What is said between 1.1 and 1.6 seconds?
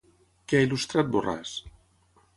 Borràs?